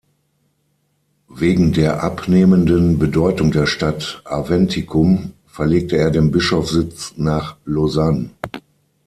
[1.29, 8.31] Wegen der abnehmenden Bedeutung der Stadt Aventicum verlegte er den Bischofssitz nach Lausanne.